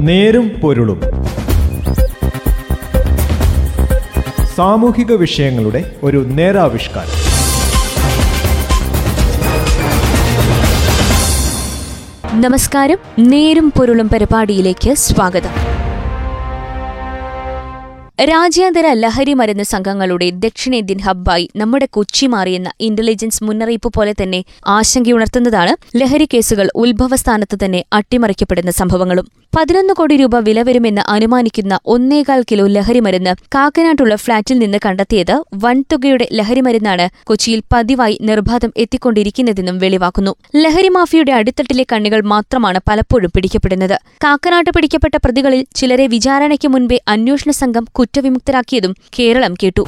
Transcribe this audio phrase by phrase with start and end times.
[0.00, 1.00] നേരും പൊരുളും.
[4.56, 7.20] സാമൂഹിക വിഷയങ്ങളുടെ ഒരു നേരാവിഷ്കാരം.
[12.40, 12.98] നമസ്കാരം.
[13.18, 15.50] നേരും പൊരുളും പരിപാടിയിലേക്ക് സ്വാഗതം.
[18.24, 26.28] രാജ്യാന്തര ലഹരി മരുന്ന് സംഘങ്ങളുടെ ദക്ഷിണേന്ത്യൻ ഹബ്ബായി നമ്മുടെ കൊച്ചി മാറിയെന്ന ഇന്റലിജൻസ് മുന്നറിയിപ്പ് പോലെ തന്നെ ആശങ്കയുണർത്തുന്നതാണ് ലഹരി
[26.34, 29.39] കേസുകൾ ഉത്ഭവസ്ഥാനത്ത് തന്നെ അട്ടിമറിക്കപ്പെടുന്ന സംഭവങ്ങളും.
[29.52, 36.28] പതിനൊന്ന് കോടി രൂപ വില വരുമെന്ന് അനുമാനിക്കുന്ന ഒന്നേകാൽ കിലോ ലഹരി മരുന്ന് കാക്കനാട്ടുള്ള ഫ്ളാറ്റിൽ നിന്ന് കണ്ടെത്തിയത് വൻതുകയുടെ
[36.32, 40.34] ലഹരി മരുന്നാണ് കൊച്ചിയിൽ പതിവായി നിർബാധം എത്തിക്കൊണ്ടിരിക്കുന്നതെന്നും വെളിവാക്കുന്നു.
[40.56, 43.96] ലഹരി മാഫിയുടെ അടിത്തട്ടിലെ കണ്ണികൾ മാത്രമാണ് പലപ്പോഴും പിടിക്കപ്പെടുന്നത്.
[44.24, 49.86] കാക്കനാട്ട് പിടിക്കപ്പെട്ട പ്രതികളിൽ ചിലരെ വിചാരണയ്ക്ക് മുൻപേ അന്വേഷണ സംഘം കുറ്റവിമുക്തരാക്കിയതും കേരളം കേട്ടു.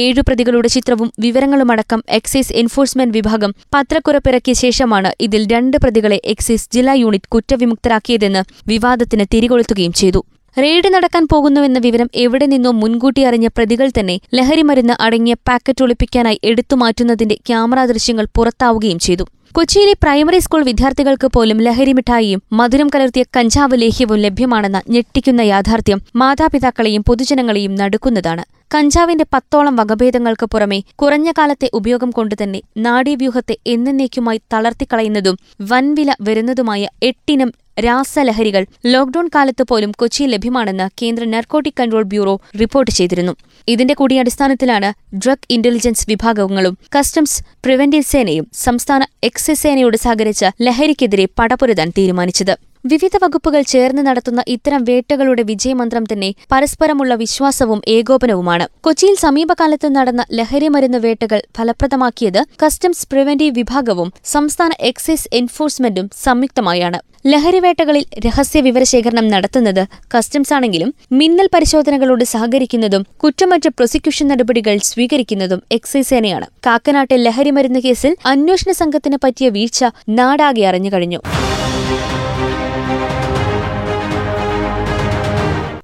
[0.00, 7.30] ഏഴു പ്രതികളുടെ ചിത്രവും വിവരങ്ങളുമടക്കം എക്സൈസ് എൻഫോഴ്സ്മെന്റ് വിഭാഗം പത്രക്കുറപ്പിറക്കിയ ശേഷമാണ് ഇതിൽ രണ്ട് പ്രതികളെ എക്സൈസ് ജില്ലാ യൂണിറ്റ്
[7.34, 10.22] കുറ്റവിമുക്തരാക്കിയതെന്ന് വിവാദത്തിന് തിരികൊളുത്തുകയും ചെയ്തു.
[10.56, 17.36] റെയ്ഡ് നടക്കാൻ പോകുന്നുവെന്ന വിവരം എവിടെ നിന്നോ മുൻകൂട്ടി അറിഞ്ഞ പ്രതികൾ തന്നെ ലഹരിമരുന്ന് അടങ്ങിയ പാക്കറ്റ് ഒളിപ്പിക്കാനായി എടുത്തുമാറ്റുന്നതിന്റെ
[17.48, 19.24] ക്യാമറ ദൃശ്യങ്ങൾ പുറത്താവുകയും ചെയ്തു.
[19.54, 27.04] കൊച്ചിയിലെ പ്രൈമറി സ്കൂൾ വിദ്യാർത്ഥികൾക്ക് പോലും ലഹരി മിഠായിയും മധുരം കലർത്തിയ കഞ്ചാവ് ലേഹ്യവും ലഭ്യമാണെന്ന ഞെട്ടിക്കുന്ന യാഥാർത്ഥ്യം മാതാപിതാക്കളെയും
[27.04, 28.44] പൊതുജനങ്ങളെയും നടുക്കുന്നതാണ്.
[28.74, 38.66] കഞ്ചാവിന്റെ പത്തോളം വകഭേദങ്ങൾക്ക് പുറമെ കുറഞ്ഞ കാലത്തെ ഉപയോഗം കൊണ്ടുതന്നെ നാഡീവ്യൂഹത്തെ എന്നേക്കുമായി തളർത്തിക്കളയുന്നതും വൻവില വരുന്നതുമായ എട്ടിനം രാസലഹരികൾ
[38.86, 43.34] ലോക്ഡൌൺ കാലത്ത് പോലും കൊച്ചിയിൽ ലഭ്യമാണെന്ന് കേന്ദ്ര നർക്കോട്ടിക് കൺട്രോൾ ബ്യൂറോ റിപ്പോർട്ട് ചെയ്തിരുന്നു.
[43.68, 51.92] ഇതിന്റെ കൂടി അടിസ്ഥാനത്തിലാണ് ഡ്രഗ് ഇന്റലിജൻസ് വിഭാഗങ്ങളും കസ്റ്റംസ് പ്രിവന്റീവ് സേനയും സംസ്ഥാന എക്സൈസ് സേനയോട് സഹകരിച്ച് ലഹരിക്കെതിരെ പടപൊരുതാൻ
[51.98, 52.71] തീരുമാനിച്ചത്.
[52.84, 58.64] വിവിധ വകുപ്പുകൾ ചേർന്ന് നടത്തുന്ന ഇത്തരം വേട്ടകളുടെ വിജയമന്ത്രം തന്നെ പരസ്പരമുള്ള വിശ്വാസവും ഏകോപനവുമാണ്.
[58.84, 67.00] കൊച്ചിയിൽ സമീപകാലത്ത് നടന്ന ലഹരിമരുന്ന് വേട്ടകൾ ഫലപ്രദമാക്കിയത് കസ്റ്റംസ് പ്രിവന്റീവ് വിഭാഗവും സംസ്ഥാന എക്സൈസ് എൻഫോഴ്സ്മെന്റും സംയുക്തമായാണ്.
[67.26, 69.82] ലഹരിവേട്ടകളിൽ രഹസ്യ വിവരശേഖരണം നടത്തുന്നത്
[70.14, 76.48] കസ്റ്റംസ് ആണെങ്കിലും മിന്നൽ പരിശോധനകളോട് സഹകരിക്കുന്നതും കുറ്റമറ്റ പ്രോസിക്യൂഷൻ നടപടികൾ സ്വീകരിക്കുന്നതും എക്സൈസ് സേനയാണ്.
[76.66, 79.84] കാക്കനാട്ടെ ലഹരിമരുന്ന് കേസിൽ അന്വേഷണ സംഘത്തിന് പറ്റിയ വീഴ്ച
[80.18, 81.22] നാടാകെ അറിഞ്ഞുകഴിഞ്ഞു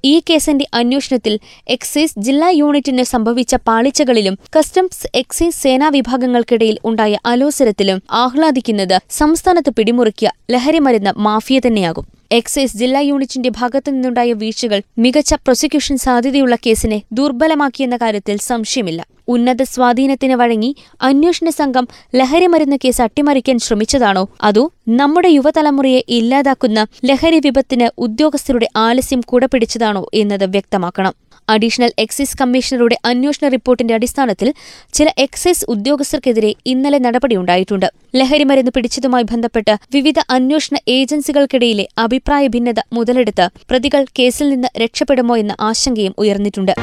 [0.03, 9.01] ഈ കേസിന്റെ അന്വേഷണത്തിൽ എക്സൈസ് ജില്ലാ യൂണിറ്റിന് സംഭവിച്ച പാളിച്ചകളിലും കസ്റ്റംസ് എക്സൈസ് സേനാ വിഭാഗങ്ങൾക്കിടയിൽ ഉണ്ടായ അലോസരത്തിലും ആഹ്ലാദിക്കുന്നത്
[9.09, 12.05] സംസ്ഥാനത്ത് പിടിമുറുക്കിയ ലഹരിമരുന്ന് മാഫിയ തന്നെയാകും.
[12.31, 19.05] എക്സൈസ് ജില്ലാ യൂണിറ്റിന്റെ ഭാഗത്തു നിന്നുണ്ടായ വീഴ്ചകൾ മികച്ച പ്രോസിക്യൂഷൻ സാധ്യതയുള്ള കേസിനെ ദുർബലമാക്കിയെന്ന കാര്യത്തിൽ സംശയമില്ല.
[19.29, 24.23] ഉന്നത സ്വാധീനത്തിന് വഴങ്ങി അന്വേഷണ സംഘം ലഹരിമരുന്ന് കേസ് അട്ടിമറിക്കാൻ ശ്രമിച്ചതാണോ?
[24.41, 24.65] അതോ
[24.99, 31.15] നമ്മുടെ യുവതലമുറയെ ഇല്ലാതാക്കുന്ന ലഹരി വിപത്തിന് ഉദ്യോഗസ്ഥരുടെ ആലസ്യം കുടപിടിച്ചതാണോ എന്നത് വ്യക്തമാക്കണം.
[31.47, 34.49] അഡീഷണൽ എക്സൈസ് കമ്മീഷണറുടെ അന്വേഷണ റിപ്പോർട്ടിന്റെ അടിസ്ഥാനത്തിൽ
[34.93, 44.03] ചില എക്സൈസ് ഉദ്യോഗസ്ഥർക്കെതിരെ ഇന്നലെ നടപടിയുണ്ടായിട്ടുണ്ട് ലഹരിമരുന്ന് പിടിച്ചതുമായി ബന്ധപ്പെട്ട് വിവിധ അന്വേഷണ ഏജൻസികൾക്കിടയിലെ അഭിപ്രായ ഭിന്നത മുതലെടുത്ത് പ്രതികൾ
[44.19, 46.73] കേസിൽ നിന്ന് രക്ഷപ്പെടുമോ എന്ന ആശങ്കയും ഉയർന്നിട്ടുണ്ട്.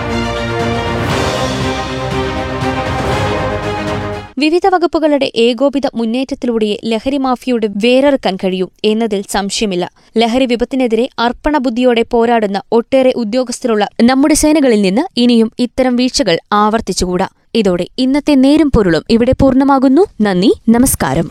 [4.38, 9.90] വിവിധ വകുപ്പുകളുടെ ഏകോപിത മുന്നേറ്റത്തിലൂടെ ലഹരി മാഫിയയുടെ വേരറുക്കാൻ കഴിയൂ എന്നതിൽ സംശയമില്ല.
[10.18, 17.28] ലഹരി വിപത്തിനെതിരെ അർപ്പണബുദ്ധിയോടെ പോരാടുന്ന ഒട്ടേറെ ഉദ്യോഗസ്ഥരുള്ള നമ്മുടെ സേനകളിൽ നിന്ന് ഇനിയും ഇത്തരം വീഴ്ചകൾ ആവർത്തിച്ചുകൂടാ.
[17.54, 20.06] ഇതോടെ ഇന്നത്തെ നേരും പൊരുളും ഇവിടെ പൂർണമാകുന്നു.
[20.20, 21.30] നന്ദി നമസ്കാരം.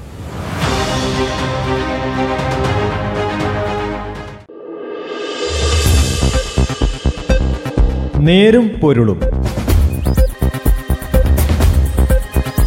[8.25, 9.21] നേരും പൊരുളും.